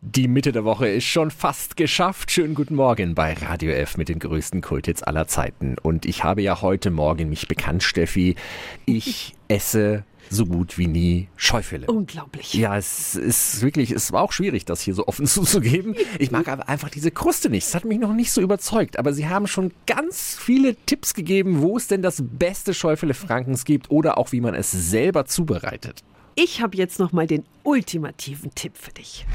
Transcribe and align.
Die 0.00 0.28
Mitte 0.28 0.52
der 0.52 0.64
Woche 0.64 0.86
ist 0.86 1.06
schon 1.06 1.32
fast 1.32 1.76
geschafft. 1.76 2.30
Schönen 2.30 2.54
guten 2.54 2.76
Morgen 2.76 3.16
bei 3.16 3.32
Radio 3.32 3.72
F 3.72 3.96
mit 3.96 4.08
den 4.08 4.20
größten 4.20 4.60
Kulthits 4.60 5.02
aller 5.02 5.26
Zeiten. 5.26 5.74
Und 5.76 6.06
ich 6.06 6.22
habe 6.22 6.40
ja 6.40 6.62
heute 6.62 6.92
Morgen 6.92 7.28
mich 7.28 7.48
bekannt, 7.48 7.82
Steffi. 7.82 8.36
Ich 8.86 9.34
esse 9.48 10.04
so 10.30 10.46
gut 10.46 10.78
wie 10.78 10.86
nie 10.86 11.26
Schäufele. 11.34 11.88
Unglaublich. 11.88 12.54
Ja, 12.54 12.76
es 12.76 13.16
ist 13.16 13.60
wirklich, 13.60 13.90
es 13.90 14.12
war 14.12 14.22
auch 14.22 14.30
schwierig, 14.30 14.64
das 14.64 14.82
hier 14.82 14.94
so 14.94 15.08
offen 15.08 15.26
zuzugeben. 15.26 15.96
Ich 16.20 16.30
mag 16.30 16.46
aber 16.46 16.68
einfach 16.68 16.90
diese 16.90 17.10
Kruste 17.10 17.50
nicht. 17.50 17.66
Es 17.66 17.74
hat 17.74 17.84
mich 17.84 17.98
noch 17.98 18.14
nicht 18.14 18.30
so 18.30 18.40
überzeugt. 18.40 19.00
Aber 19.00 19.12
Sie 19.12 19.28
haben 19.28 19.48
schon 19.48 19.72
ganz 19.88 20.38
viele 20.40 20.76
Tipps 20.86 21.12
gegeben, 21.12 21.60
wo 21.60 21.76
es 21.76 21.88
denn 21.88 22.02
das 22.02 22.22
beste 22.24 22.72
Schäufele 22.72 23.14
Frankens 23.14 23.64
gibt 23.64 23.90
oder 23.90 24.16
auch 24.16 24.30
wie 24.30 24.40
man 24.40 24.54
es 24.54 24.70
selber 24.70 25.24
zubereitet. 25.24 26.04
Ich 26.40 26.62
habe 26.62 26.76
jetzt 26.76 27.00
noch 27.00 27.10
mal 27.10 27.26
den 27.26 27.42
ultimativen 27.64 28.54
Tipp 28.54 28.76
für 28.76 28.92
dich. 28.92 29.26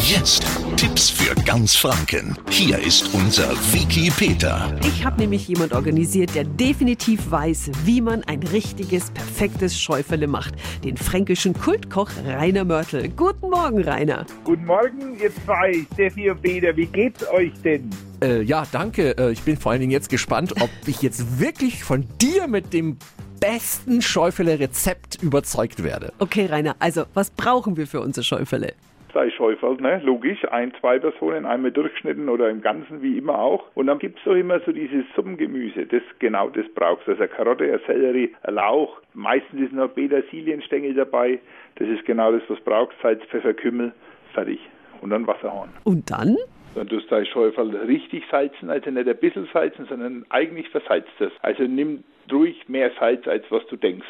Jetzt 0.00 0.44
Tipps 0.76 1.10
für 1.10 1.32
ganz 1.44 1.76
Franken. 1.76 2.36
Hier 2.50 2.80
ist 2.80 3.14
unser 3.14 3.52
Wiki 3.72 4.10
Peter. 4.10 4.76
Ich 4.80 5.04
habe 5.04 5.20
nämlich 5.20 5.46
jemand 5.46 5.74
organisiert, 5.74 6.34
der 6.34 6.42
definitiv 6.42 7.30
weiß, 7.30 7.70
wie 7.84 8.00
man 8.00 8.24
ein 8.24 8.42
richtiges, 8.42 9.12
perfektes 9.12 9.80
Schäufele 9.80 10.26
macht. 10.26 10.54
Den 10.82 10.96
fränkischen 10.96 11.54
Kultkoch 11.54 12.10
Rainer 12.26 12.64
Mörtel. 12.64 13.10
Guten 13.10 13.50
Morgen, 13.50 13.80
Rainer. 13.80 14.26
Guten 14.42 14.64
Morgen, 14.64 15.16
ihr 15.22 15.30
zwei, 15.44 15.86
Steffi 15.92 16.30
und 16.30 16.42
Peter. 16.42 16.76
Wie 16.76 16.86
geht's 16.86 17.24
euch 17.28 17.52
denn? 17.62 17.90
Äh, 18.20 18.42
ja, 18.42 18.66
danke. 18.72 19.16
Äh, 19.18 19.30
ich 19.30 19.42
bin 19.42 19.56
vor 19.56 19.70
allen 19.70 19.82
Dingen 19.82 19.92
jetzt 19.92 20.08
gespannt, 20.08 20.60
ob 20.60 20.70
ich 20.86 21.00
jetzt 21.00 21.38
wirklich 21.38 21.84
von 21.84 22.08
dir 22.20 22.48
mit 22.48 22.72
dem 22.72 22.98
besten 23.44 24.00
Schäufele-Rezept 24.00 25.22
überzeugt 25.22 25.84
werde. 25.84 26.12
Okay, 26.18 26.46
Rainer, 26.46 26.76
also 26.78 27.04
was 27.12 27.30
brauchen 27.30 27.76
wir 27.76 27.86
für 27.86 28.00
unser 28.00 28.22
Schäufele? 28.22 28.72
Zwei 29.12 29.30
Schäufel, 29.30 29.76
ne? 29.80 30.00
Logisch. 30.02 30.44
Ein, 30.50 30.72
zwei 30.80 30.98
Personen, 30.98 31.44
einmal 31.44 31.70
durchgeschnitten 31.70 32.28
oder 32.28 32.48
im 32.48 32.62
Ganzen, 32.62 33.02
wie 33.02 33.18
immer 33.18 33.38
auch. 33.38 33.64
Und 33.74 33.86
dann 33.86 33.98
gibt's 33.98 34.22
doch 34.24 34.34
immer 34.34 34.60
so 34.60 34.72
dieses 34.72 35.04
Suppengemüse. 35.14 35.86
Das, 35.86 36.02
genau 36.18 36.48
das 36.48 36.64
brauchst. 36.74 37.06
Also 37.06 37.22
eine 37.22 37.28
Karotte, 37.28 37.64
ein 37.64 37.80
Sellerie, 37.86 38.34
ein 38.42 38.54
Lauch. 38.54 38.98
Meistens 39.12 39.60
ist 39.60 39.72
noch 39.72 39.94
Petersilienstängel 39.94 40.94
dabei. 40.94 41.38
Das 41.76 41.86
ist 41.86 42.04
genau 42.06 42.32
das, 42.32 42.42
was 42.48 42.58
du 42.58 42.64
brauchst. 42.64 42.96
Salz, 43.02 43.22
Pfeffer, 43.26 43.54
Kümmel, 43.54 43.92
fertig. 44.32 44.58
Und 45.02 45.10
dann 45.10 45.26
Wasserhorn. 45.26 45.68
Und 45.84 46.10
dann? 46.10 46.36
Dann 46.74 46.88
tust 46.88 47.08
du 47.10 47.14
dein 47.14 47.26
Schäufel 47.26 47.76
richtig 47.76 48.24
salzen, 48.30 48.68
also 48.68 48.90
nicht 48.90 49.06
ein 49.06 49.16
bisschen 49.18 49.48
salzen, 49.52 49.86
sondern 49.86 50.24
eigentlich 50.30 50.68
versalzt 50.70 51.12
das. 51.20 51.30
Also 51.42 51.64
nimm 51.64 52.02
ruhig 52.32 52.68
mehr 52.68 52.90
Salz, 52.98 53.26
als 53.26 53.44
was 53.50 53.66
du 53.66 53.76
denkst. 53.76 54.06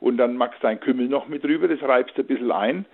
Und 0.00 0.16
dann 0.16 0.36
machst 0.36 0.62
du 0.62 0.66
dein 0.66 0.80
Kümmel 0.80 1.08
noch 1.08 1.28
mit 1.28 1.44
rüber, 1.44 1.68
das 1.68 1.82
reibst 1.82 2.16
du 2.16 2.22
ein 2.22 2.26
bisschen 2.26 2.52
ein. 2.52 2.86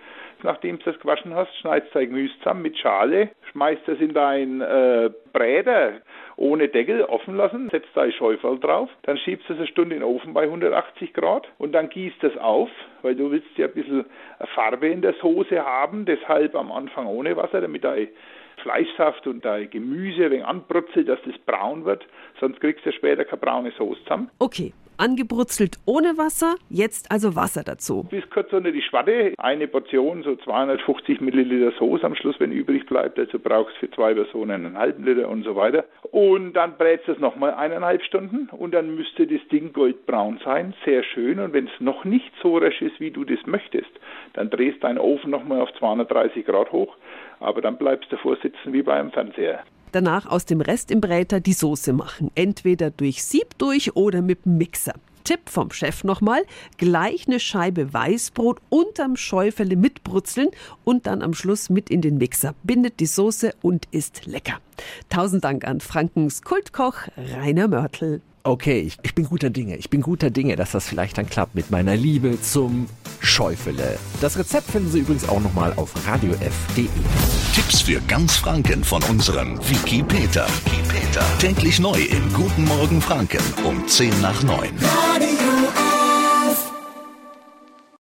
Nachdem 0.43 0.79
du 0.79 0.85
das 0.85 0.99
gewaschen 0.99 1.33
hast, 1.33 1.55
schneidest 1.57 1.95
dein 1.95 2.09
Gemüse 2.09 2.33
zusammen 2.39 2.61
mit 2.61 2.77
Schale, 2.77 3.29
schmeißt 3.51 3.81
das 3.87 3.99
in 3.99 4.13
dein 4.13 4.61
äh, 4.61 5.09
Bräder 5.33 5.93
ohne 6.37 6.67
Deckel 6.67 7.03
offen 7.03 7.37
lassen, 7.37 7.69
setzt 7.69 7.89
dein 7.95 8.11
Schäufel 8.11 8.59
drauf, 8.59 8.89
dann 9.03 9.17
schiebst 9.17 9.47
du 9.47 9.53
es 9.53 9.59
eine 9.59 9.67
Stunde 9.67 9.95
in 9.95 10.01
den 10.01 10.09
Ofen 10.09 10.33
bei 10.33 10.43
180 10.43 11.13
Grad 11.13 11.47
und 11.57 11.71
dann 11.71 11.89
gießt 11.89 12.21
das 12.21 12.37
auf, 12.37 12.69
weil 13.01 13.15
du 13.15 13.31
willst 13.31 13.47
ja 13.57 13.67
ein 13.67 13.73
bisschen 13.73 14.05
Farbe 14.53 14.89
in 14.89 15.01
der 15.01 15.13
Soße 15.13 15.63
haben, 15.63 16.05
deshalb 16.05 16.55
am 16.55 16.71
Anfang 16.71 17.07
ohne 17.07 17.37
Wasser, 17.37 17.61
damit 17.61 17.83
dein 17.83 18.09
Fleischsaft 18.61 19.27
und 19.27 19.43
dein 19.43 19.69
Gemüse 19.69 20.25
ein 20.25 20.31
wenig 20.31 20.45
anbrutzelt, 20.45 21.07
dass 21.07 21.19
das 21.25 21.37
braun 21.45 21.85
wird, 21.85 22.05
sonst 22.39 22.59
kriegst 22.59 22.85
du 22.85 22.91
später 22.91 23.25
keine 23.25 23.41
braune 23.41 23.71
Soße 23.77 24.01
zusammen. 24.03 24.29
Okay, 24.39 24.73
angebrutzelt 24.97 25.77
ohne 25.85 26.17
Wasser, 26.17 26.55
jetzt 26.69 27.11
also 27.11 27.35
Wasser 27.35 27.63
dazu. 27.63 28.03
Bis 28.09 28.29
kurz 28.29 28.51
unter 28.53 28.71
die 28.71 28.81
Schwatte, 28.81 29.33
eine 29.37 29.67
Portion, 29.67 30.23
so 30.23 30.35
250 30.35 31.21
Milliliter 31.21 31.71
Soße 31.77 32.05
am 32.05 32.15
Schluss, 32.15 32.35
wenn 32.39 32.51
übrig 32.51 32.85
bleibt. 32.85 33.19
Also 33.19 33.39
brauchst 33.39 33.75
du 33.75 33.87
für 33.87 33.91
zwei 33.91 34.13
Personen 34.13 34.65
einen 34.65 34.77
halben 34.77 35.03
Liter 35.05 35.29
und 35.29 35.43
so 35.43 35.55
weiter. 35.55 35.85
Und 36.11 36.53
dann 36.53 36.77
brätst 36.77 37.07
du 37.07 37.13
es 37.13 37.19
nochmal 37.19 37.53
eineinhalb 37.53 38.03
Stunden 38.03 38.49
und 38.49 38.73
dann 38.73 38.95
müsste 38.95 39.27
das 39.27 39.45
Ding 39.49 39.73
goldbraun 39.73 40.39
sein, 40.43 40.73
sehr 40.85 41.03
schön. 41.03 41.39
Und 41.39 41.53
wenn 41.53 41.65
es 41.65 41.79
noch 41.79 42.05
nicht 42.05 42.31
so 42.41 42.57
rasch 42.57 42.81
ist, 42.81 42.99
wie 42.99 43.11
du 43.11 43.23
das 43.23 43.39
möchtest, 43.45 43.91
dann 44.35 44.49
drehst 44.49 44.83
deinen 44.83 44.99
Ofen 44.99 45.31
nochmal 45.31 45.61
auf 45.61 45.73
230 45.79 46.45
Grad 46.45 46.71
hoch, 46.71 46.95
aber 47.39 47.61
dann 47.61 47.77
bleibst 47.77 48.11
du 48.11 48.17
vorsitzen 48.17 48.73
wie 48.73 48.83
beim 48.83 49.11
Fernseher 49.11 49.63
danach 49.95 50.25
aus 50.25 50.45
dem 50.45 50.59
Rest 50.59 50.91
im 50.91 50.99
Bräter 50.99 51.39
die 51.39 51.53
Soße 51.53 51.93
machen. 51.93 52.29
Entweder 52.35 52.91
durch 52.91 53.23
Sieb 53.23 53.57
durch 53.57 53.95
oder 53.95 54.21
mit 54.21 54.43
dem 54.43 54.57
Mixer. 54.57 54.93
Tipp 55.23 55.49
vom 55.49 55.71
Chef 55.71 56.03
nochmal, 56.03 56.43
gleich 56.77 57.27
eine 57.27 57.39
Scheibe 57.39 57.93
Weißbrot 57.93 58.59
unterm 58.69 59.15
Schäufele 59.15 59.75
mitbrutzeln 59.75 60.49
und 60.83 61.07
dann 61.07 61.21
am 61.21 61.33
Schluss 61.33 61.69
mit 61.69 61.89
in 61.89 62.01
den 62.01 62.17
Mixer. 62.17 62.53
Bindet 62.63 62.99
die 62.99 63.07
Soße 63.07 63.53
und 63.61 63.87
ist 63.91 64.27
lecker. 64.27 64.57
Tausend 65.09 65.43
Dank 65.43 65.67
an 65.67 65.79
Frankens 65.79 66.43
Kultkoch 66.43 67.07
Rainer 67.17 67.67
Mörtel. 67.67 68.21
Okay, 68.43 68.81
ich, 68.81 68.97
ich 69.01 69.15
bin 69.15 69.25
guter 69.25 69.49
Dinge. 69.49 69.77
Ich 69.77 69.89
bin 69.89 70.01
guter 70.01 70.29
Dinge, 70.29 70.55
dass 70.55 70.73
das 70.73 70.87
vielleicht 70.87 71.17
dann 71.17 71.27
klappt 71.27 71.55
mit 71.55 71.71
meiner 71.71 71.95
Liebe 71.95 72.39
zum 72.39 72.85
Schäufele. 73.35 73.99
Das 74.21 74.37
Rezept 74.37 74.71
finden 74.71 74.89
Sie 74.89 74.99
übrigens 74.99 75.27
auch 75.27 75.41
nochmal 75.41 75.73
auf 75.75 75.91
radiof.de. 76.07 76.87
Tipps 77.53 77.81
für 77.81 77.99
ganz 78.07 78.37
Franken 78.37 78.81
von 78.81 79.03
unserem 79.03 79.59
Wiki 79.69 80.03
Peter. 80.03 80.47
Wiki 80.63 80.81
Peter. 80.87 81.25
Täglich 81.39 81.79
neu 81.79 81.99
im 81.99 82.31
Guten 82.31 82.63
Morgen 82.63 83.01
Franken 83.01 83.43
um 83.65 83.85
10 83.85 84.21
nach 84.21 84.41
9. 84.41 84.69
Radio 84.79 85.94